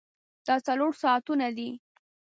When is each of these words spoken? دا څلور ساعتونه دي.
دا 0.45 0.55
څلور 0.67 0.91
ساعتونه 1.01 1.47
دي. 1.57 1.69